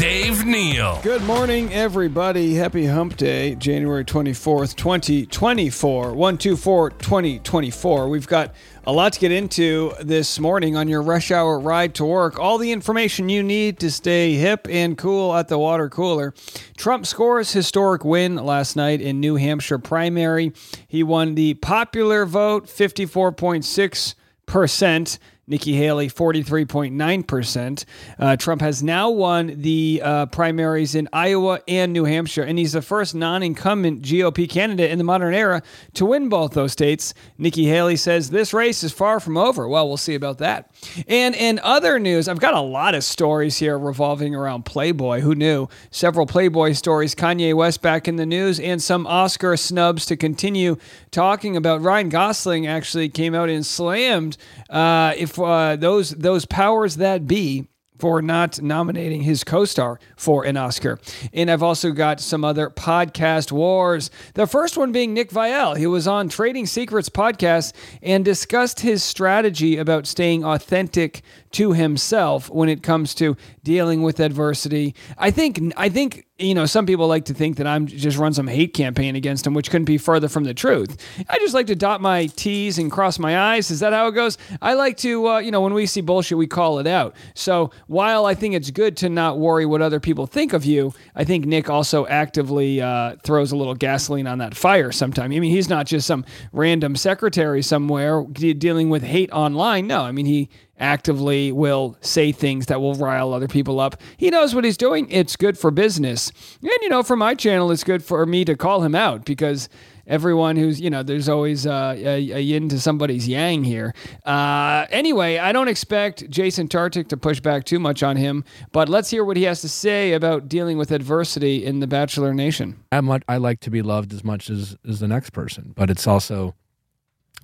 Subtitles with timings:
[0.00, 0.98] Dave Neal.
[1.02, 2.54] Good morning, everybody.
[2.54, 6.14] Happy Hump Day, January 24th, 2024.
[6.14, 8.08] 124 2024.
[8.08, 8.54] We've got
[8.86, 12.38] a lot to get into this morning on your rush hour ride to work.
[12.38, 16.32] All the information you need to stay hip and cool at the water cooler.
[16.78, 20.54] Trump scores historic win last night in New Hampshire primary.
[20.88, 25.18] He won the popular vote 54.6%.
[25.50, 27.84] Nikki Haley, 43.9%.
[28.18, 32.72] Uh, Trump has now won the uh, primaries in Iowa and New Hampshire, and he's
[32.72, 35.62] the first non incumbent GOP candidate in the modern era
[35.94, 37.14] to win both those states.
[37.36, 39.66] Nikki Haley says this race is far from over.
[39.66, 40.70] Well, we'll see about that.
[41.08, 45.20] And in other news, I've got a lot of stories here revolving around Playboy.
[45.20, 45.66] Who knew?
[45.90, 50.76] Several Playboy stories, Kanye West back in the news, and some Oscar snubs to continue
[51.10, 51.82] talking about.
[51.82, 54.36] Ryan Gosling actually came out and slammed
[54.68, 57.68] uh, if uh, those those powers that be
[58.00, 60.98] for not nominating his co-star for an Oscar.
[61.32, 64.10] And I've also got some other podcast wars.
[64.34, 65.76] The first one being Nick Viall.
[65.76, 72.48] He was on Trading Secrets podcast and discussed his strategy about staying authentic to himself
[72.48, 74.94] when it comes to dealing with adversity.
[75.18, 78.32] I think I think you know some people like to think that I'm just run
[78.32, 80.96] some hate campaign against him, which couldn't be further from the truth.
[81.28, 83.70] I just like to dot my T's and cross my I's.
[83.70, 84.38] Is that how it goes?
[84.62, 87.14] I like to uh, you know when we see bullshit, we call it out.
[87.34, 90.94] So while I think it's good to not worry what other people think of you,
[91.14, 94.92] I think Nick also actively uh, throws a little gasoline on that fire.
[94.92, 99.86] Sometimes I mean he's not just some random secretary somewhere de- dealing with hate online.
[99.86, 100.48] No, I mean he
[100.80, 104.00] actively will say things that will rile other people up.
[104.16, 105.06] He knows what he's doing.
[105.10, 106.32] It's good for business.
[106.62, 109.68] And, you know, for my channel, it's good for me to call him out because
[110.06, 113.94] everyone who's, you know, there's always uh, a, a, yin to somebody's yang here.
[114.24, 118.88] Uh, anyway, I don't expect Jason Tartick to push back too much on him, but
[118.88, 122.82] let's hear what he has to say about dealing with adversity in the Bachelor Nation.
[122.90, 126.06] I, I like to be loved as much as, as the next person, but it's
[126.06, 126.54] also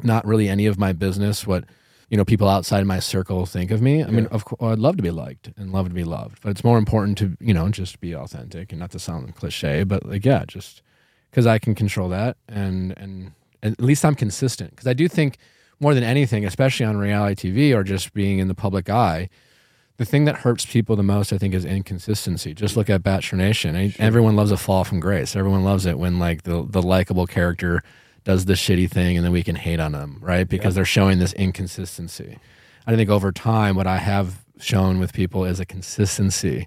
[0.02, 1.64] not really any of my business what–
[2.08, 4.02] you know people outside my circle think of me.
[4.02, 6.50] I mean, of course, I'd love to be liked and love to be loved, but
[6.50, 10.06] it's more important to you know just be authentic and not to sound cliche, but
[10.06, 10.82] like yeah, just
[11.30, 15.38] because I can control that and and at least I'm consistent because I do think
[15.80, 19.28] more than anything, especially on reality TV or just being in the public eye.
[19.98, 22.52] The thing that hurts people the most, I think, is inconsistency.
[22.52, 23.90] Just look at Bachelor Nation.
[23.90, 24.04] Sure.
[24.04, 25.34] Everyone loves a fall from grace.
[25.34, 27.82] Everyone loves it when like the the likable character
[28.26, 30.48] does this shitty thing and then we can hate on them, right?
[30.48, 30.78] Because yeah.
[30.78, 32.38] they're showing this inconsistency.
[32.84, 36.66] I think over time, what I have shown with people is a consistency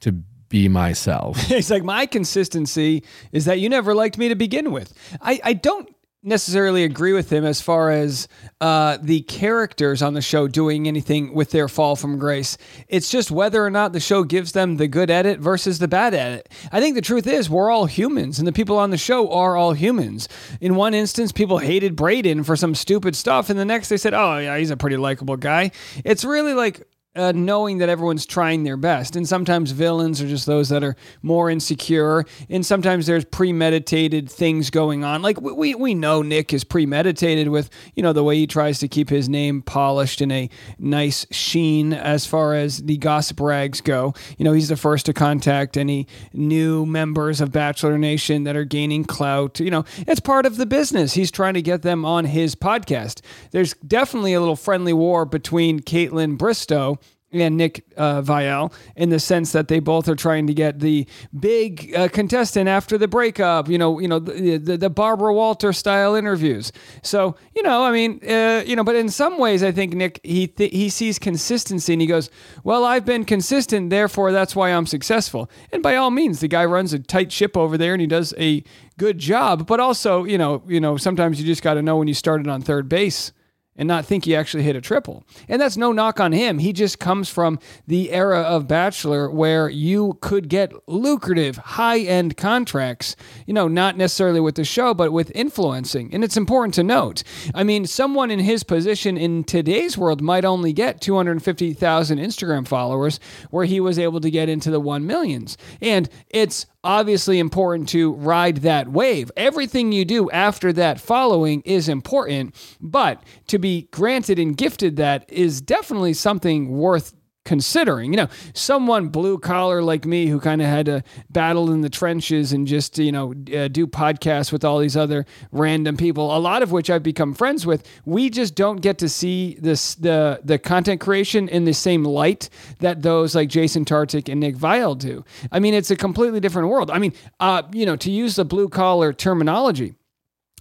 [0.00, 0.12] to
[0.48, 1.36] be myself.
[1.50, 3.02] it's like my consistency
[3.32, 4.94] is that you never liked me to begin with.
[5.20, 8.28] I, I don't necessarily agree with him as far as
[8.60, 12.58] uh, the characters on the show doing anything with their fall from grace.
[12.88, 16.12] It's just whether or not the show gives them the good edit versus the bad
[16.12, 16.50] edit.
[16.70, 19.56] I think the truth is we're all humans, and the people on the show are
[19.56, 20.28] all humans.
[20.60, 24.12] In one instance, people hated Braden for some stupid stuff, and the next they said,
[24.12, 25.70] "Oh yeah, he's a pretty likable guy."
[26.04, 26.86] It's really like
[27.16, 29.16] uh, knowing that everyone's trying their best.
[29.16, 32.24] And sometimes villains are just those that are more insecure.
[32.48, 35.20] And sometimes there's premeditated things going on.
[35.20, 38.88] Like we, we know Nick is premeditated with, you know, the way he tries to
[38.88, 40.48] keep his name polished in a
[40.78, 44.14] nice sheen as far as the gossip rags go.
[44.38, 48.64] You know, he's the first to contact any new members of Bachelor Nation that are
[48.64, 49.58] gaining clout.
[49.58, 51.14] You know, it's part of the business.
[51.14, 53.20] He's trying to get them on his podcast.
[53.50, 56.98] There's definitely a little friendly war between Kaitlyn Bristowe
[57.32, 61.06] and Nick uh, Viall in the sense that they both are trying to get the
[61.38, 65.72] big uh, contestant after the breakup, you know, you know, the, the, the Barbara Walter
[65.72, 66.72] style interviews.
[67.02, 70.20] So, you know, I mean, uh, you know, but in some ways, I think Nick,
[70.24, 72.30] he, th- he sees consistency and he goes,
[72.64, 75.50] well, I've been consistent, therefore that's why I'm successful.
[75.72, 78.34] And by all means, the guy runs a tight ship over there and he does
[78.38, 78.64] a
[78.98, 82.08] good job, but also, you know, you know, sometimes you just got to know when
[82.08, 83.32] you started on third base
[83.76, 85.24] and not think he actually hit a triple.
[85.48, 86.58] And that's no knock on him.
[86.58, 92.36] He just comes from the era of Bachelor where you could get lucrative, high end
[92.36, 96.12] contracts, you know, not necessarily with the show, but with influencing.
[96.12, 97.22] And it's important to note.
[97.54, 103.20] I mean, someone in his position in today's world might only get 250,000 Instagram followers,
[103.50, 105.56] where he was able to get into the 1 millions.
[105.80, 109.30] And it's obviously important to ride that wave.
[109.36, 115.30] Everything you do after that following is important, but to be granted and gifted that
[115.30, 117.14] is definitely something worth
[117.44, 118.12] considering.
[118.12, 121.88] You know, someone blue collar like me who kind of had to battle in the
[121.88, 126.38] trenches and just, you know, uh, do podcasts with all these other random people, a
[126.38, 127.86] lot of which I've become friends with.
[128.04, 132.50] We just don't get to see this the the content creation in the same light
[132.80, 135.24] that those like Jason Tartick and Nick Viall do.
[135.50, 136.90] I mean, it's a completely different world.
[136.90, 139.94] I mean, uh, you know, to use the blue collar terminology,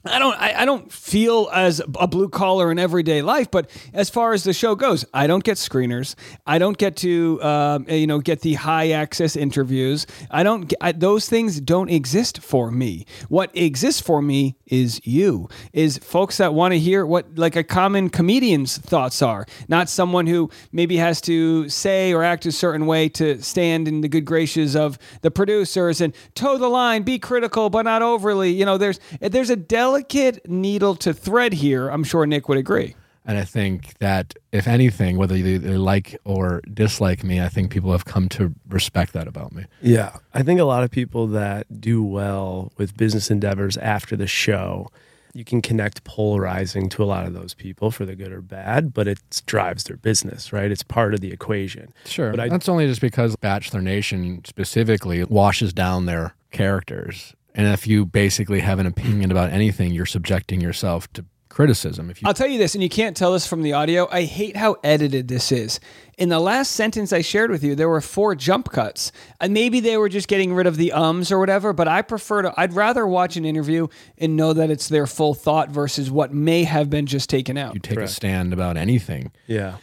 [0.05, 4.09] I don't I, I, don't feel as a blue collar in everyday life, but as
[4.09, 6.15] far as the show goes, I don't get screeners.
[6.47, 10.07] I don't get to uh, you know get the high access interviews.
[10.31, 13.05] I don't I, those things don't exist for me.
[13.27, 17.63] What exists for me is you, is folks that want to hear what like a
[17.63, 22.85] common comedian's thoughts are, not someone who maybe has to say or act a certain
[22.85, 27.19] way to stand in the good graces of the producers and toe the line, be
[27.19, 28.51] critical but not overly.
[28.51, 31.89] You know, there's there's a del delicate needle to thread here.
[31.89, 32.95] I'm sure Nick would agree.
[33.25, 37.91] And I think that if anything, whether they like or dislike me, I think people
[37.91, 39.65] have come to respect that about me.
[39.81, 40.15] Yeah.
[40.33, 44.89] I think a lot of people that do well with business endeavors after the show,
[45.33, 48.93] you can connect polarizing to a lot of those people for the good or bad,
[48.93, 50.71] but it drives their business, right?
[50.71, 51.93] It's part of the equation.
[52.05, 52.31] Sure.
[52.31, 57.87] But I, That's only just because Bachelor Nation specifically washes down their characters and if
[57.87, 62.09] you basically have an opinion about anything, you're subjecting yourself to criticism.
[62.09, 64.07] If you I'll tell you this, and you can't tell this from the audio.
[64.11, 65.79] I hate how edited this is.
[66.17, 69.11] In the last sentence I shared with you, there were four jump cuts,
[69.41, 71.73] and maybe they were just getting rid of the ums or whatever.
[71.73, 72.53] But I prefer to.
[72.55, 73.87] I'd rather watch an interview
[74.17, 77.73] and know that it's their full thought versus what may have been just taken out.
[77.73, 78.11] You take Correct.
[78.11, 79.31] a stand about anything.
[79.47, 79.77] Yeah.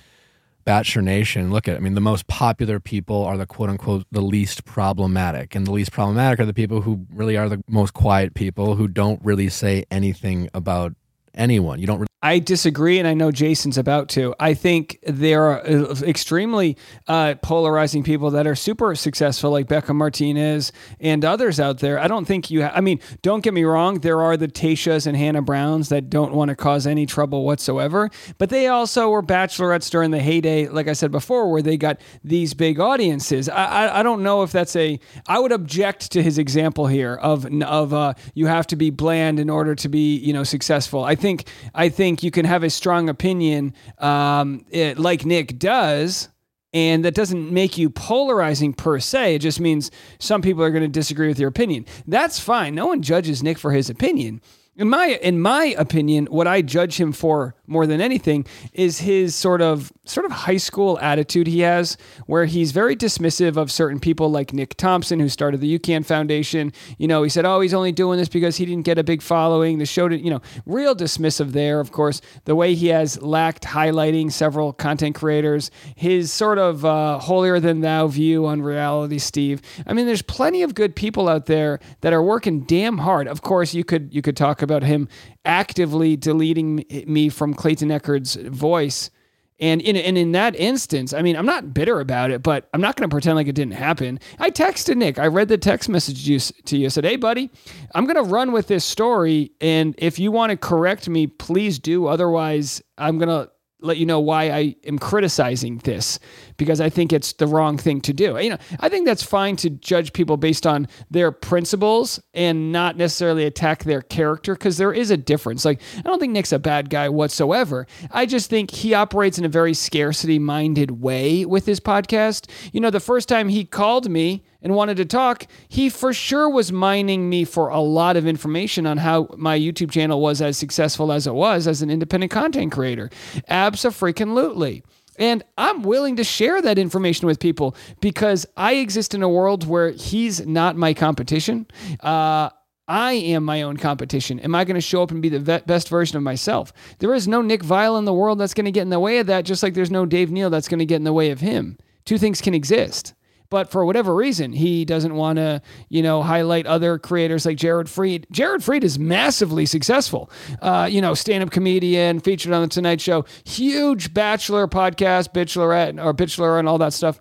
[0.67, 4.21] Bachelor Nation, look at, I mean, the most popular people are the quote unquote the
[4.21, 5.55] least problematic.
[5.55, 8.89] And the least problematic are the people who really are the most quiet people who
[8.89, 10.95] don't really say anything about
[11.37, 11.81] anyone.
[11.81, 14.35] You don't really I disagree, and I know Jason's about to.
[14.41, 19.95] I think there are uh, extremely uh, polarizing people that are super successful, like Becca
[19.95, 22.01] Martinez and others out there.
[22.01, 22.65] I don't think you.
[22.65, 24.01] Ha- I mean, don't get me wrong.
[24.01, 28.11] There are the Tayshias and Hannah Browns that don't want to cause any trouble whatsoever,
[28.39, 32.01] but they also were bachelorettes during the heyday, like I said before, where they got
[32.25, 33.49] these big audiences.
[33.49, 34.99] I, I, I don't know if that's a.
[35.29, 39.39] I would object to his example here of of uh, you have to be bland
[39.39, 41.05] in order to be you know successful.
[41.05, 41.26] I think
[41.75, 46.29] I think think you can have a strong opinion um, it, like Nick does.
[46.73, 49.37] And that doesn't make you polarizing per se.
[49.37, 51.87] It just means some people are going to disagree with your opinion.
[52.07, 52.75] That's fine.
[52.75, 54.43] No one judges Nick for his opinion.
[54.79, 59.35] In my in my opinion, what I judge him for more than anything is his
[59.35, 63.99] sort of sort of high school attitude he has, where he's very dismissive of certain
[63.99, 66.75] people like Nick Thompson, who started the UCAN Foundation.
[66.99, 69.23] You know, he said, "Oh, he's only doing this because he didn't get a big
[69.23, 71.81] following." The show, didn't, you know, real dismissive there.
[71.81, 77.19] Of course, the way he has lacked highlighting several content creators, his sort of uh,
[77.19, 79.63] holier than thou view on reality, Steve.
[79.87, 83.27] I mean, there's plenty of good people out there that are working damn hard.
[83.27, 85.09] Of course, you could you could talk about him
[85.45, 89.11] actively deleting me from Clayton Echard's voice.
[89.59, 92.83] And in, and in that instance, I mean, I'm not bitter about it, but I'm
[92.83, 94.21] not going to pretend like it didn't happen.
[94.39, 95.19] I texted Nick.
[95.19, 96.87] I read the text message you, to you.
[96.87, 97.51] I said, hey, buddy,
[97.95, 99.53] I'm going to run with this story.
[99.63, 102.07] And if you want to correct me, please do.
[102.07, 103.51] Otherwise, I'm going to
[103.87, 106.19] let you know why I am criticizing this
[106.57, 108.39] because I think it's the wrong thing to do.
[108.39, 112.97] You know, I think that's fine to judge people based on their principles and not
[112.97, 115.65] necessarily attack their character because there is a difference.
[115.65, 117.87] Like, I don't think Nick's a bad guy whatsoever.
[118.11, 122.51] I just think he operates in a very scarcity minded way with his podcast.
[122.73, 126.51] You know, the first time he called me and wanted to talk, he for sure
[126.51, 130.59] was mining me for a lot of information on how my YouTube channel was as
[130.59, 133.09] successful as it was as an independent content creator.
[133.49, 134.83] Abso-freaking-lutely.
[135.21, 139.69] And I'm willing to share that information with people because I exist in a world
[139.69, 141.69] where he's not my competition.
[142.01, 142.51] Uh,
[142.89, 144.41] I am my own competition.
[144.41, 146.73] Am I going to show up and be the best version of myself?
[146.99, 149.19] There is no Nick Viall in the world that's going to get in the way
[149.19, 151.31] of that, just like there's no Dave Neal that's going to get in the way
[151.31, 151.79] of him.
[152.05, 153.15] Two things can exist.
[153.51, 157.87] But for whatever reason, he doesn't want to, you know, highlight other creators like Jared
[157.87, 158.27] Freid.
[158.31, 160.31] Jared Freid is massively successful.
[160.61, 166.13] Uh, you know, stand-up comedian, featured on the Tonight Show, huge Bachelor podcast, Bachelorette or
[166.13, 167.21] Bachelor and all that stuff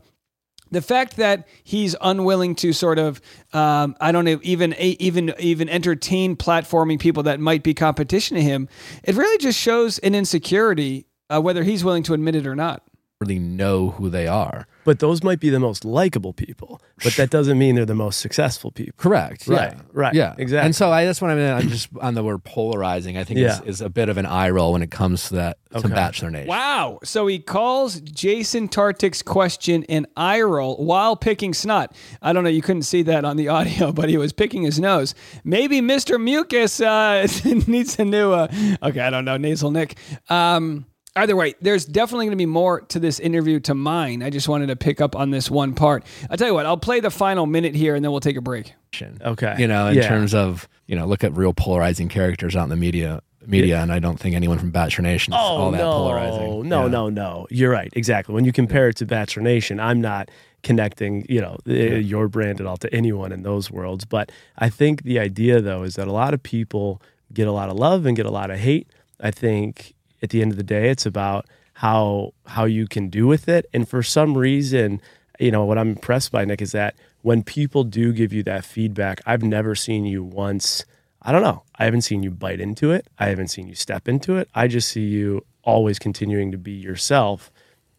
[0.72, 3.22] the fact that he's unwilling to sort of
[3.53, 8.44] um, I don't know even even even entertain platforming people that might be competition to
[8.44, 8.67] him,
[9.03, 12.84] it really just shows an insecurity uh, whether he's willing to admit it or not.
[13.22, 14.67] Really know who they are.
[14.86, 18.20] But those might be the most likable people, but that doesn't mean they're the most
[18.22, 18.94] successful people.
[18.98, 19.48] Correct.
[19.48, 19.74] Right.
[19.74, 19.82] Yeah.
[19.92, 20.13] Right.
[20.13, 20.36] Yeah.
[20.38, 20.65] Exactly.
[20.65, 21.50] And so I that's what I mean.
[21.51, 23.18] I'm just on the word polarizing.
[23.18, 23.58] I think Yeah.
[23.58, 26.32] it's, is a bit of an eye roll when it comes to that to Bachelor
[26.32, 26.48] Nation.
[26.48, 27.00] Wow.
[27.04, 31.94] So he calls Jason Tartick's question an eye roll while picking snot.
[32.22, 32.50] I don't know.
[32.50, 35.13] You couldn't see that on the audio, but he was picking his nose.
[35.44, 36.22] Maybe Mr.
[36.22, 37.27] Mucus uh,
[37.68, 38.48] needs a new, uh,
[38.84, 39.98] okay, I don't know, nasal nick.
[40.30, 40.86] Um,
[41.17, 44.22] Either way, there's definitely going to be more to this interview to mine.
[44.22, 46.03] I just wanted to pick up on this one part.
[46.29, 48.41] I'll tell you what, I'll play the final minute here and then we'll take a
[48.41, 48.74] break.
[49.22, 49.55] Okay.
[49.57, 50.07] You know, in Yeah.
[50.07, 53.22] terms of you know, look at real polarizing characters out in the media.
[53.48, 55.91] Media, and I don't think anyone from Bachelor Nation is Oh all that oh, no,
[55.91, 56.67] polarizing.
[56.69, 56.88] no, Yeah.
[56.89, 57.48] no, no!
[57.51, 58.34] You're right, exactly.
[58.34, 60.31] When you compare it to Bachelor Nation, I'm not
[60.63, 64.03] connecting, you know, your brand at all to anyone in those worlds.
[64.03, 67.01] But I think the idea, though, is that a lot of people
[67.34, 68.88] get a lot of love and get a lot of hate.
[69.19, 69.93] I think
[70.25, 73.65] at the end of the day, it's about how how you can do with it.
[73.74, 75.01] And for some reason,
[75.39, 78.65] you know, what I'm impressed by Nick is that when people do give you that
[78.65, 80.84] feedback, I've never seen you once.
[81.22, 81.63] I don't know.
[81.75, 83.08] I haven't seen you bite into it.
[83.17, 84.50] I haven't seen you step into it.
[84.53, 87.51] I just see you always continuing to be yourself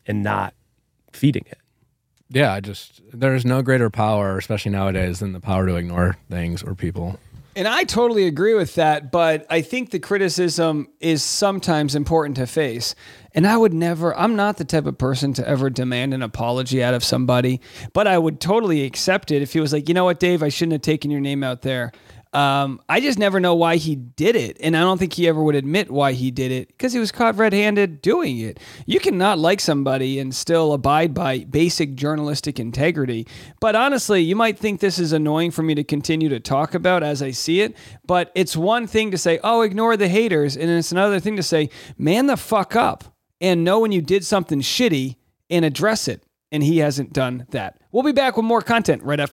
[0.07, 0.55] and not
[1.13, 1.59] feeding it.
[2.29, 6.63] Yeah, I just there's no greater power, especially nowadays, than the power to ignore things
[6.63, 7.21] or people.
[7.57, 12.47] And I totally agree with that, but I think the criticism is sometimes important to
[12.47, 12.95] face.
[13.33, 16.85] And I would never, I'm not the type of person to ever demand an apology
[16.85, 17.63] out of somebody,
[17.95, 20.51] but I would totally accept it if he was like, you know what, Dave, I
[20.51, 21.93] shouldn't have taken your name out there.
[22.37, 24.59] Um, I just never know why he did it.
[24.61, 27.11] And I don't think he ever would admit why he did it because he was
[27.11, 28.61] caught red handed doing it.
[28.85, 33.27] You cannot like somebody and still abide by basic journalistic integrity.
[33.59, 37.03] But honestly, you might think this is annoying for me to continue to talk about
[37.03, 37.75] as I see it.
[38.07, 40.59] But it's one thing to say, oh, ignore the haters.
[40.59, 44.27] And it's another thing to say, man the fuck up and know when you did
[44.27, 45.17] something shitty
[45.49, 46.23] and address it.
[46.53, 47.81] And he hasn't done that.
[47.93, 49.36] We'll be back with more content right after.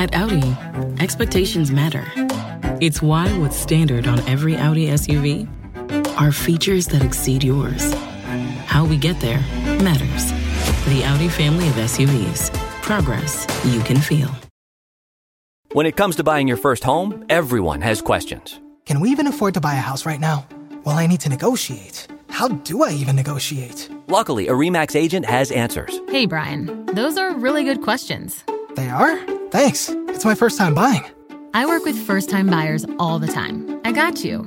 [0.00, 0.56] At Audi,
[0.98, 2.10] expectations matter.
[2.80, 5.46] It's why what's standard on every Audi SUV
[6.18, 7.92] are features that exceed yours.
[8.64, 9.40] How we get there
[9.84, 10.32] matters.
[10.88, 12.50] The Audi family of SUVs.
[12.80, 14.30] Progress you can feel.
[15.72, 18.58] When it comes to buying your first home, everyone has questions.
[18.86, 20.46] Can we even afford to buy a house right now?
[20.82, 22.06] Well, I need to negotiate.
[22.30, 23.90] How do I even negotiate?
[24.06, 26.00] Luckily, a REMAX agent has answers.
[26.08, 28.44] Hey, Brian, those are really good questions.
[28.76, 29.18] They are?
[29.50, 29.88] Thanks.
[30.08, 31.04] It's my first time buying.
[31.54, 33.80] I work with first time buyers all the time.
[33.84, 34.42] I got you.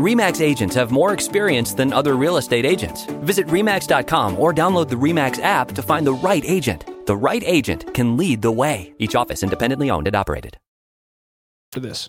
[0.00, 3.04] REMAX agents have more experience than other real estate agents.
[3.22, 7.06] Visit REMAX.com or download the REMAX app to find the right agent.
[7.06, 8.94] The right agent can lead the way.
[8.98, 10.58] Each office independently owned and operated.
[11.72, 12.08] For this.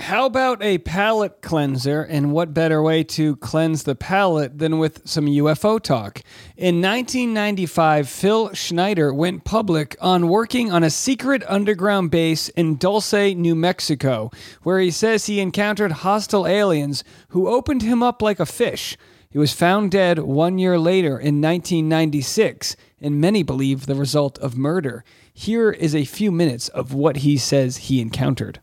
[0.00, 2.02] How about a palate cleanser?
[2.02, 6.22] And what better way to cleanse the palate than with some UFO talk?
[6.56, 13.12] In 1995, Phil Schneider went public on working on a secret underground base in Dulce,
[13.12, 14.30] New Mexico,
[14.62, 18.96] where he says he encountered hostile aliens who opened him up like a fish.
[19.28, 24.56] He was found dead one year later in 1996, and many believe the result of
[24.56, 25.04] murder.
[25.34, 28.60] Here is a few minutes of what he says he encountered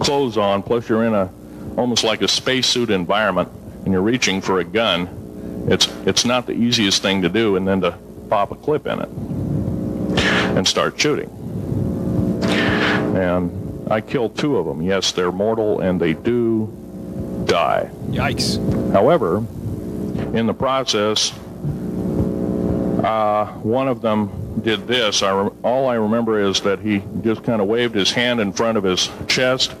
[0.00, 1.30] clothes on, plus you're in a
[1.76, 3.48] almost like a spacesuit environment,
[3.84, 5.66] and you're reaching for a gun.
[5.68, 9.00] It's it's not the easiest thing to do, and then to pop a clip in
[9.00, 9.08] it
[10.56, 11.30] and start shooting.
[13.16, 14.82] And I killed two of them.
[14.82, 16.66] Yes, they're mortal, and they do
[17.46, 17.90] die.
[18.08, 18.92] Yikes!
[18.92, 19.38] However,
[20.36, 21.32] in the process,
[23.04, 24.30] uh, one of them
[24.62, 25.22] did this.
[25.22, 28.52] I re- all I remember is that he just kind of waved his hand in
[28.52, 29.72] front of his chest,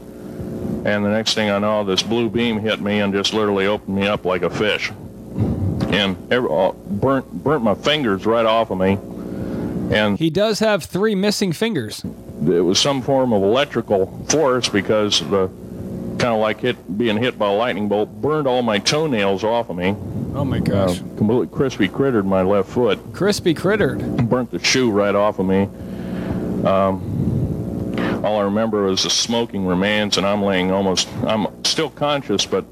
[0.84, 3.96] and the next thing I know, this blue beam hit me and just literally opened
[3.96, 4.90] me up like a fish,
[5.88, 8.98] and every, uh, burnt burnt my fingers right off of me.
[9.94, 12.04] And he does have three missing fingers.
[12.04, 15.48] It was some form of electrical force because the
[16.18, 19.70] kind of like hit being hit by a lightning bolt burned all my toenails off
[19.70, 19.94] of me.
[20.36, 21.00] Oh my gosh!
[21.00, 22.98] Uh, completely crispy crittered my left foot.
[23.14, 24.28] Crispy crittered.
[24.28, 25.62] Burnt the shoe right off of me.
[26.62, 31.08] Um, all I remember was the smoking remains, and I'm laying almost.
[31.22, 32.66] I'm still conscious, but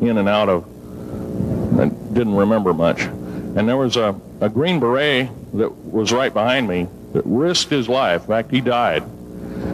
[0.00, 0.64] in and out of.
[1.80, 3.00] I didn't remember much.
[3.00, 7.88] And there was a, a green beret that was right behind me that risked his
[7.88, 8.22] life.
[8.22, 9.02] In fact, he died.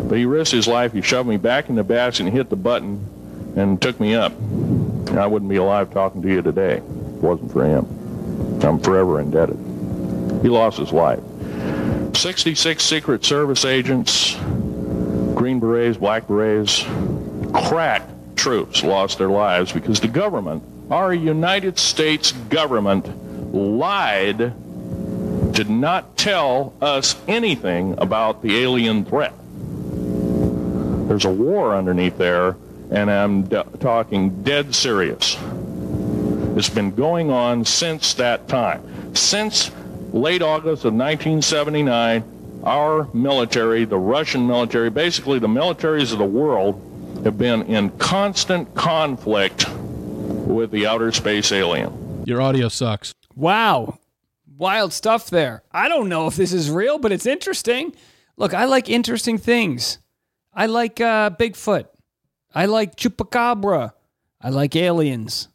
[0.09, 0.95] But he risked his life.
[0.95, 3.07] He shoved me back in the basket and hit the button
[3.55, 4.33] and took me up.
[5.11, 6.81] I wouldn't be alive talking to you today
[7.25, 7.85] wasn't for him.
[8.63, 9.57] I'm forever indebted.
[10.43, 11.21] He lost his life.
[12.15, 14.35] 66 Secret Service agents,
[15.35, 16.85] Green Berets, Black Berets,
[17.53, 18.03] crack
[18.37, 23.09] troops lost their lives because the government, our United States government,
[23.55, 24.53] lied,
[25.53, 29.33] did not tell us anything about the alien threat.
[31.09, 32.57] There's a war underneath there,
[32.91, 35.37] and I'm d- talking dead serious.
[36.57, 39.15] It's been going on since that time.
[39.15, 39.73] Since
[40.13, 42.23] late August of 1979,
[42.63, 46.81] our military, the Russian military, basically the militaries of the world,
[47.25, 52.23] have been in constant conflict with the outer space alien.
[52.25, 53.15] Your audio sucks.
[53.35, 53.99] Wow.
[54.57, 55.65] Wild stuff there.
[55.73, 57.95] I don't know if this is real, but it's interesting.
[58.37, 59.99] Look, I like interesting things.
[60.53, 61.87] I like uh, Bigfoot.
[62.55, 63.93] I like Chupacabra.
[64.41, 65.49] I like aliens.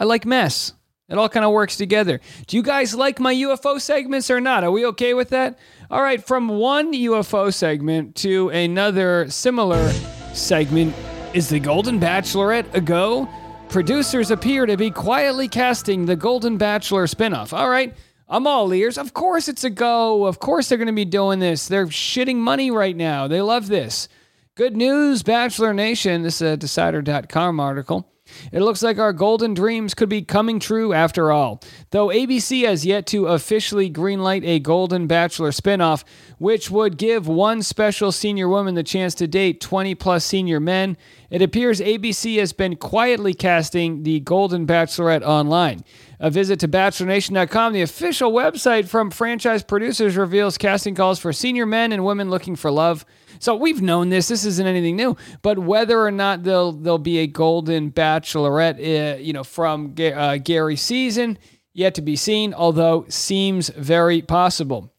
[0.00, 0.72] I like mess.
[1.10, 2.20] It all kind of works together.
[2.46, 4.64] Do you guys like my UFO segments or not?
[4.64, 5.58] Are we okay with that?
[5.90, 9.92] All right, from one UFO segment to another similar
[10.32, 10.94] segment.
[11.34, 13.28] Is the Golden Bachelorette a go?
[13.68, 17.52] Producers appear to be quietly casting the Golden Bachelor spinoff.
[17.52, 17.94] All right,
[18.28, 18.96] I'm all ears.
[18.96, 20.26] Of course it's a go.
[20.26, 21.68] Of course they're going to be doing this.
[21.68, 23.28] They're shitting money right now.
[23.28, 24.08] They love this.
[24.54, 26.22] Good news, Bachelor Nation.
[26.22, 28.10] This is a Decider.com article.
[28.52, 31.62] It looks like our golden dreams could be coming true after all.
[31.90, 36.04] Though ABC has yet to officially greenlight a Golden Bachelor spinoff,
[36.38, 40.96] which would give one special senior woman the chance to date 20 plus senior men,
[41.30, 45.84] it appears ABC has been quietly casting the Golden Bachelorette online.
[46.18, 51.66] A visit to BachelorNation.com, the official website from franchise producers, reveals casting calls for senior
[51.66, 53.06] men and women looking for love.
[53.40, 54.28] So we've known this.
[54.28, 55.16] This isn't anything new.
[55.42, 60.36] But whether or not there'll there'll be a golden bachelorette, uh, you know, from uh,
[60.36, 61.38] Gary season,
[61.72, 62.54] yet to be seen.
[62.54, 64.92] Although seems very possible.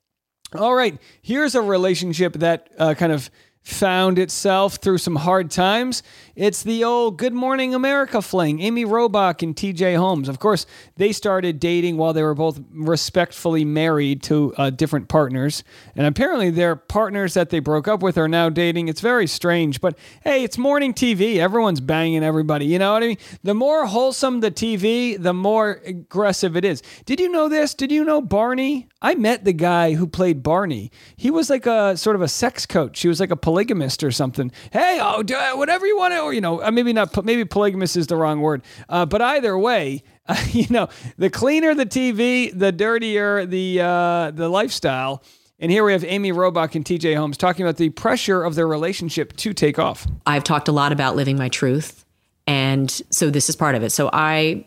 [0.54, 6.04] All right, here's a relationship that uh, kind of found itself through some hard times.
[6.36, 10.30] It's the old Good Morning America fling, Amy Robach and TJ Holmes.
[10.30, 10.65] Of course,
[10.96, 15.65] they started dating while they were both respectfully married to uh, different partners.
[15.94, 18.88] And apparently, their partners that they broke up with are now dating.
[18.88, 21.38] It's very strange, but hey, it's morning TV.
[21.38, 22.65] Everyone's banging everybody.
[22.65, 23.17] You know what I mean?
[23.44, 26.82] The more wholesome the TV, the more aggressive it is.
[27.06, 27.74] Did you know this?
[27.74, 28.88] Did you know Barney?
[29.02, 30.91] I met the guy who played Barney.
[31.17, 33.02] He was like a sort of a sex coach.
[33.02, 34.52] He was like a polygamist or something.
[34.72, 35.24] Hey, oh,
[35.58, 37.24] whatever you want to or you know, uh, maybe not.
[37.24, 38.64] Maybe polygamous is the wrong word.
[38.90, 44.32] Uh, but either way, uh, you know, the cleaner the TV, the dirtier the uh,
[44.32, 45.24] the lifestyle.
[45.60, 48.68] And here we have Amy Robach and TJ Holmes talking about the pressure of their
[48.68, 50.08] relationship to take off.
[50.26, 52.04] I've talked a lot about living my truth.
[52.48, 53.92] And so this is part of it.
[53.92, 54.66] So I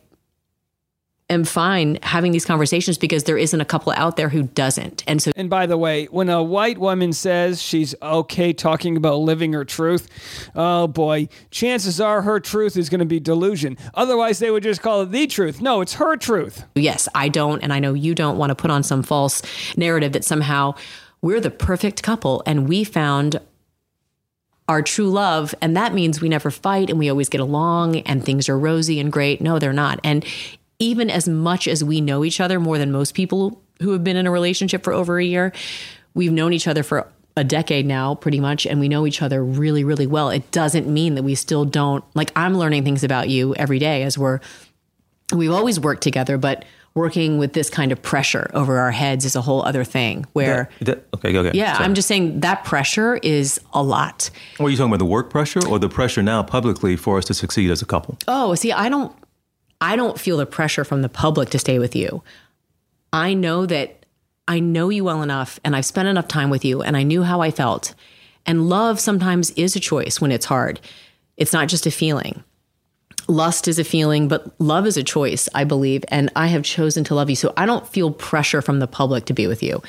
[1.31, 5.03] am fine having these conversations because there isn't a couple out there who doesn't.
[5.07, 9.17] And so And by the way, when a white woman says she's okay talking about
[9.17, 10.09] living her truth,
[10.55, 13.79] oh boy, chances are her truth is going to be delusion.
[13.95, 15.63] Otherwise, they would just call it the truth.
[15.63, 16.65] No, it's her truth.
[16.75, 19.43] yes, I don't and I know you don't want to put on some false
[19.77, 20.75] narrative that somehow
[21.23, 23.41] we're the perfect couple and we found
[24.69, 28.25] our true love and that means we never fight and we always get along and
[28.25, 29.41] things are rosy and great.
[29.41, 30.01] No, they're not.
[30.05, 30.25] And
[30.79, 34.17] even as much as we know each other more than most people who have been
[34.17, 35.53] in a relationship for over a year,
[36.15, 39.45] we've known each other for a decade now, pretty much, and we know each other
[39.45, 40.31] really, really well.
[40.31, 44.03] It doesn't mean that we still don't like I'm learning things about you every day
[44.05, 44.41] as we're
[45.35, 49.35] we've always worked together, but working with this kind of pressure over our heads is
[49.35, 51.57] a whole other thing where That- okay, go ahead.
[51.57, 51.85] yeah, Sorry.
[51.87, 54.31] I'm just saying that pressure is a lot.
[54.59, 55.01] What are you talking about?
[55.01, 58.17] The work pressure or the pressure now publicly for us to succeed as a couple?
[58.29, 59.13] Oh, see, I don't
[59.81, 62.23] I don't feel the pressure from the public to stay with you.
[63.13, 64.07] I know that
[64.47, 67.23] I know you well enough and I've spent enough time with you and I knew
[67.23, 67.95] how I felt.
[68.47, 70.81] And love sometimes is a choice when it's hard.
[71.37, 72.45] It's not just a feeling.
[73.27, 77.05] Lust is a feeling, but love is a choice, I believe, and I have chosen
[77.05, 77.37] to love you.
[77.37, 79.83] So I don't feel pressure from the public to be with you.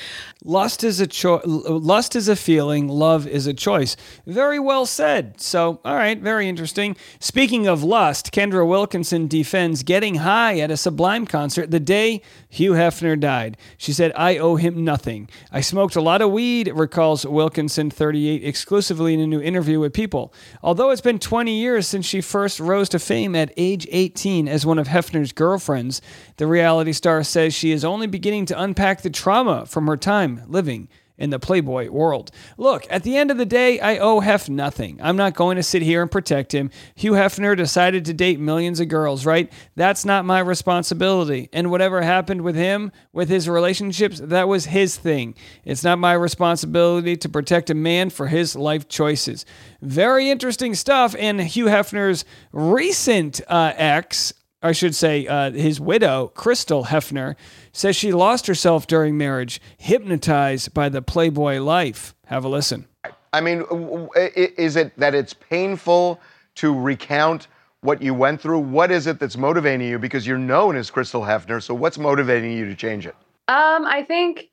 [0.43, 1.41] Lust is a choice.
[1.45, 3.97] lust is a feeling, love is a choice.
[4.27, 5.41] Very well said.
[5.41, 6.95] So, all right, very interesting.
[7.19, 12.73] Speaking of lust, Kendra Wilkinson defends getting high at a Sublime concert the day Hugh
[12.73, 13.57] Hefner died.
[13.75, 15.27] She said, "I owe him nothing.
[15.51, 19.93] I smoked a lot of weed," recalls Wilkinson, 38, exclusively in a new interview with
[19.93, 20.31] People.
[20.61, 24.65] Although it's been 20 years since she first rose to fame at age 18 as
[24.65, 26.01] one of Hefner's girlfriends,
[26.35, 30.41] the reality star says she is only beginning to unpack the trauma from her time
[30.47, 32.32] living in the Playboy world.
[32.58, 34.99] Look, at the end of the day, I owe Hef nothing.
[35.01, 36.69] I'm not going to sit here and protect him.
[36.95, 39.51] Hugh Hefner decided to date millions of girls, right?
[39.75, 41.49] That's not my responsibility.
[41.54, 45.36] And whatever happened with him, with his relationships, that was his thing.
[45.63, 49.45] It's not my responsibility to protect a man for his life choices.
[49.82, 51.15] Very interesting stuff.
[51.17, 54.34] And Hugh Hefner's recent uh, ex,
[54.65, 57.36] I should say, uh, his widow, Crystal Hefner,
[57.71, 62.15] says she lost herself during marriage, hypnotized by the Playboy life.
[62.25, 62.88] Have a listen.
[63.32, 66.19] I mean, w- w- i- is it that it's painful
[66.56, 67.47] to recount
[67.82, 68.58] what you went through?
[68.60, 69.99] What is it that's motivating you?
[69.99, 73.15] Because you're known as Crystal Hefner, so what's motivating you to change it?
[73.47, 74.49] Um, I think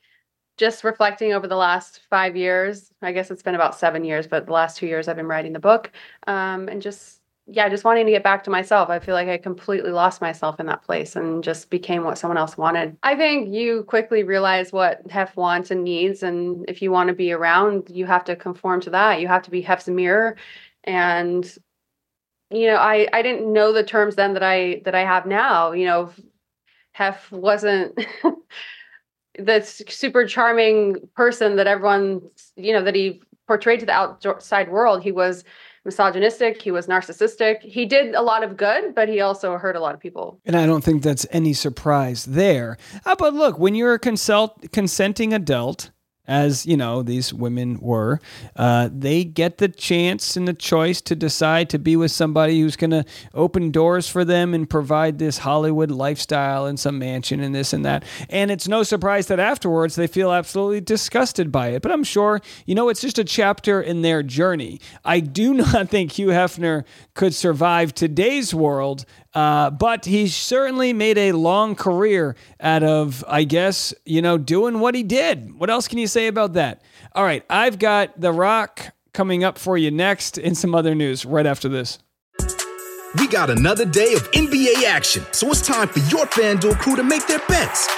[0.59, 4.45] just reflecting over the last five years, I guess it's been about seven years, but
[4.45, 5.91] the last two years I've been writing the book.
[6.27, 8.89] Um, and just, yeah, just wanting to get back to myself.
[8.89, 12.39] I feel like I completely lost myself in that place and just became what someone
[12.39, 12.97] else wanted.
[13.03, 16.23] I think you quickly realize what Hef wants and needs.
[16.23, 19.21] And if you want to be around, you have to conform to that.
[19.21, 20.37] You have to be Hef's mirror.
[20.85, 21.51] And
[22.51, 25.73] you know, I I didn't know the terms then that I that I have now.
[25.73, 26.13] You know,
[26.93, 27.99] Hef wasn't
[29.39, 32.21] the super charming person that everyone,
[32.57, 35.03] you know, that he portrayed to the outside world.
[35.03, 35.45] He was
[35.85, 37.61] misogynistic, he was narcissistic.
[37.63, 40.41] He did a lot of good, but he also hurt a lot of people.
[40.45, 42.77] And I don't think that's any surprise there.
[43.05, 45.91] Uh, but look, when you're a consult- consenting adult,
[46.27, 48.21] as you know these women were,
[48.57, 52.77] uh, they get the chance and the choice to decide to be with somebody who's
[52.77, 53.05] going to
[53.35, 57.85] open doors for them and provide this Hollywood lifestyle and some mansion and this and
[57.85, 58.05] that.
[58.31, 61.83] And it's no surprise that afterwards they feel absolutely disgusted by it.
[61.83, 64.81] But I'm sure you know it's just a chapter in their journey.
[65.05, 71.19] I do not think Hugh Hefner could survive today's world uh, but he certainly made
[71.19, 75.59] a long career out of, I guess, you know, doing what he did.
[75.59, 76.83] What else can you say about that?
[77.15, 81.25] All right, I've got The Rock coming up for you next in some other news
[81.25, 81.99] right after this.
[83.19, 87.03] We got another day of NBA action, so it's time for your FanDuel crew to
[87.03, 87.89] make their bets.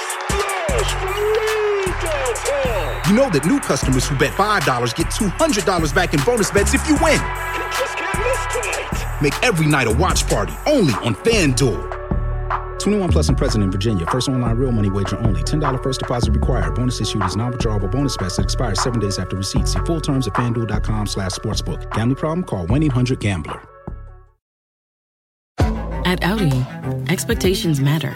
[3.09, 6.89] You know that new customers who bet $5 get $200 back in bonus bets if
[6.89, 7.21] you win.
[9.23, 11.91] Make every night a watch party only on FanDuel.
[12.81, 14.07] 21 plus and present in Virginia.
[14.07, 15.43] First online real money wager only.
[15.43, 16.75] $10 first deposit required.
[16.75, 19.69] Bonus issued is non-withdrawable bonus bets that expires seven days after receipt.
[19.69, 21.91] See full terms at fanduel.com slash sportsbook.
[21.93, 22.45] Gambling problem?
[22.45, 23.61] Call 1-800-GAMBLER.
[26.07, 26.53] At Audi,
[27.11, 28.15] expectations matter.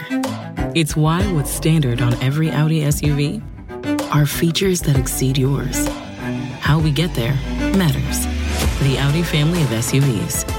[0.75, 3.41] It's why what's standard on every Audi SUV
[4.13, 5.87] are features that exceed yours.
[6.59, 7.33] How we get there
[7.75, 8.25] matters.
[8.83, 10.58] The Audi family of SUVs.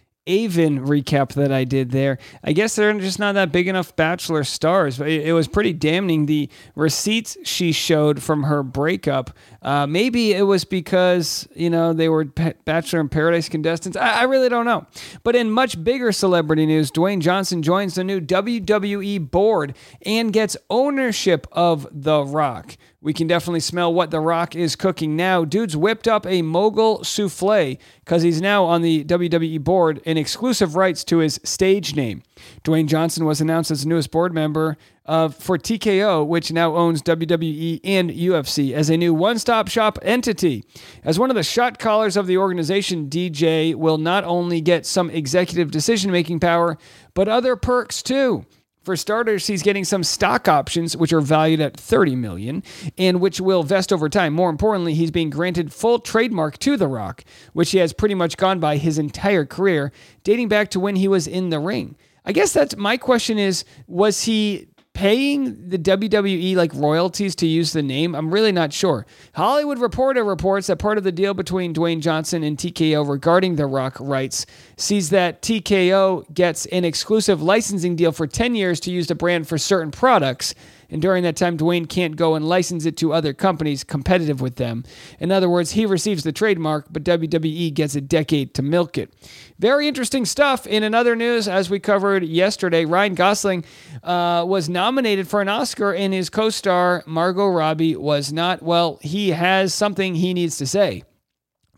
[0.27, 2.19] Aven recap that I did there.
[2.43, 6.27] I guess they're just not that big enough Bachelor stars, but it, was pretty damning.
[6.27, 9.31] The receipts she showed from her breakup.
[9.63, 13.97] Uh, maybe it was because you know they were Bachelor in Paradise contestants.
[13.97, 14.85] I, I really don't know.
[15.23, 20.55] But in much bigger celebrity news, Dwayne Johnson joins the new WWE board and gets
[20.69, 22.77] ownership of The Rock.
[23.03, 25.43] We can definitely smell what The Rock is cooking now.
[25.43, 30.75] Dude's whipped up a mogul souffle because he's now on the WWE board and exclusive
[30.75, 32.21] rights to his stage name.
[32.63, 37.01] Dwayne Johnson was announced as the newest board member of for TKO, which now owns
[37.01, 40.63] WWE and UFC as a new one-stop shop entity.
[41.03, 45.09] As one of the shot callers of the organization, DJ will not only get some
[45.09, 46.77] executive decision-making power,
[47.15, 48.45] but other perks too.
[48.83, 52.63] For starters, he's getting some stock options, which are valued at 30 million,
[52.97, 54.33] and which will vest over time.
[54.33, 58.37] More importantly, he's being granted full trademark to The Rock, which he has pretty much
[58.37, 59.91] gone by his entire career,
[60.23, 61.95] dating back to when he was in the ring.
[62.25, 67.73] I guess that's my question is was he paying the WWE like royalties to use
[67.73, 68.15] the name?
[68.15, 69.05] I'm really not sure.
[69.33, 73.65] Hollywood Reporter reports that part of the deal between Dwayne Johnson and TKO regarding the
[73.65, 74.45] Rock rights
[74.77, 79.47] sees that TKO gets an exclusive licensing deal for 10 years to use the brand
[79.47, 80.53] for certain products.
[80.91, 84.57] And during that time, Dwayne can't go and license it to other companies competitive with
[84.57, 84.83] them.
[85.19, 89.13] In other words, he receives the trademark, but WWE gets a decade to milk it.
[89.57, 90.67] Very interesting stuff.
[90.67, 93.65] In another news, as we covered yesterday, Ryan Gosling
[94.03, 98.61] uh, was nominated for an Oscar, and his co star, Margot Robbie, was not.
[98.61, 101.03] Well, he has something he needs to say.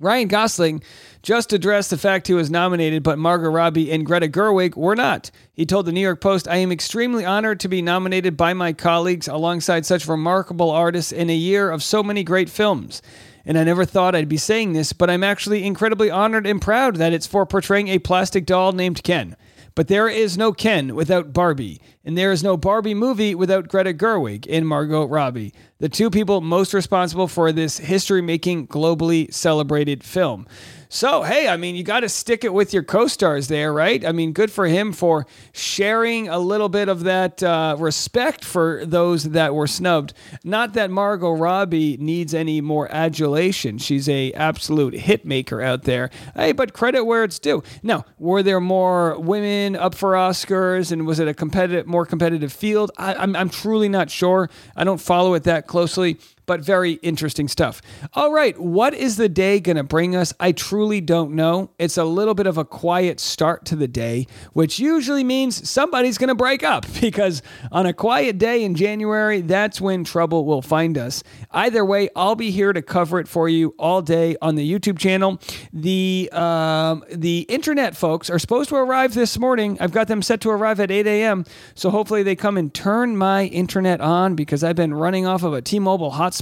[0.04, 0.84] Ryan Gosling
[1.22, 5.32] just addressed the fact he was nominated, but Margot Robbie and Greta Gerwig were not.
[5.54, 8.74] He told the New York Post, I am extremely honored to be nominated by my
[8.74, 13.02] colleagues alongside such remarkable artists in a year of so many great films.
[13.46, 16.98] And I never thought I'd be saying this, but I'm actually incredibly honored and proud
[16.98, 19.36] that it's for portraying a plastic doll named Ken.
[19.76, 23.94] But there is no Ken without Barbie, and there is no Barbie movie without Greta
[23.94, 30.04] Gerwig and Margot Robbie, the two people most responsible for this history making, globally celebrated
[30.04, 30.46] film.
[30.94, 34.06] So, hey, I mean, you got to stick it with your co stars there, right?
[34.06, 38.86] I mean, good for him for sharing a little bit of that uh, respect for
[38.86, 40.14] those that were snubbed.
[40.44, 43.80] Not that Margot Robbie needs any more adulation.
[43.80, 46.12] She's a absolute hit maker out there.
[46.36, 47.64] Hey, but credit where it's due.
[47.82, 52.54] Now, were there more women up for Oscars and was it a competitive, more competitive
[52.54, 52.92] field?
[53.00, 54.48] I, I'm, I'm truly not sure.
[54.76, 57.82] I don't follow it that closely but very interesting stuff.
[58.14, 60.34] All right, what is the day going to bring us?
[60.40, 61.72] I truly don't know.
[61.80, 66.18] It's a little bit of a quiet start to the day, which usually means somebody's
[66.18, 70.62] going to break up because on a quiet day in January, that's when trouble will
[70.62, 71.24] find us.
[71.52, 75.00] Either way, I'll be here to cover it for you all day on the YouTube
[75.00, 75.40] channel.
[75.72, 79.78] The um, the internet folks are supposed to arrive this morning.
[79.80, 81.46] I've got them set to arrive at 8 a.m.
[81.76, 85.54] So hopefully they come and turn my internet on because I've been running off of
[85.54, 86.33] a T-Mobile hotspot.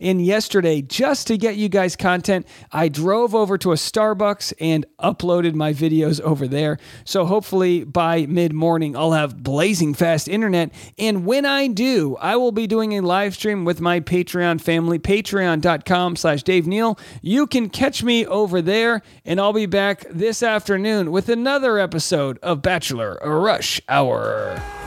[0.00, 4.86] And yesterday, just to get you guys content, I drove over to a Starbucks and
[5.00, 6.78] uploaded my videos over there.
[7.04, 10.72] So hopefully by mid morning, I'll have blazing fast internet.
[10.98, 14.98] And when I do, I will be doing a live stream with my Patreon family,
[14.98, 16.98] patreon.com slash Dave Neal.
[17.20, 22.38] You can catch me over there, and I'll be back this afternoon with another episode
[22.42, 24.81] of Bachelor Rush Hour.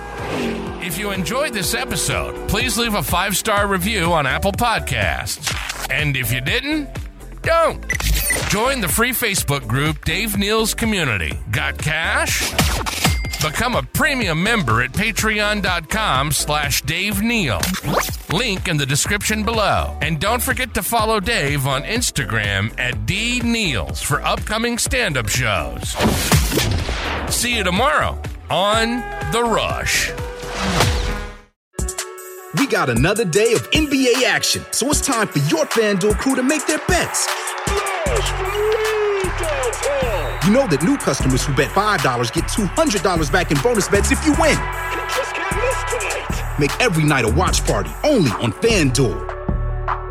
[0.85, 5.51] If you enjoyed this episode, please leave a five star review on Apple Podcasts.
[5.89, 6.89] And if you didn't,
[7.41, 7.83] don't.
[8.49, 11.37] Join the free Facebook group Dave Neal's Community.
[11.51, 12.51] Got cash?
[13.41, 17.59] Become a premium member at patreon.com slash Dave Neal.
[18.31, 19.97] Link in the description below.
[20.01, 23.41] And don't forget to follow Dave on Instagram at D
[24.01, 25.89] for upcoming stand up shows.
[27.29, 28.19] See you tomorrow
[28.49, 28.99] on
[29.31, 30.11] The Rush.
[32.57, 36.43] We got another day of NBA action, so it's time for your FanDuel crew to
[36.43, 37.27] make their bets.
[40.45, 44.23] You know that new customers who bet $5 get $200 back in bonus bets if
[44.25, 44.57] you win.
[46.59, 49.34] Make every night a watch party only on FanDuel.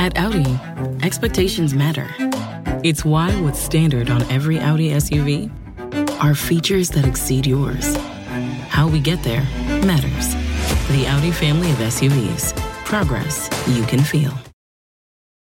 [0.00, 0.58] At Audi,
[1.04, 2.08] expectations matter.
[2.82, 5.50] It's why what's standard on every Audi SUV
[6.22, 7.94] are features that exceed yours.
[8.70, 9.42] How we get there
[9.84, 10.32] matters.
[10.88, 12.56] The Audi family of SUVs.
[12.86, 14.32] Progress you can feel.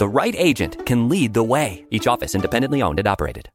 [0.00, 1.84] The right agent can lead the way.
[1.90, 3.50] Each office independently owned and operated.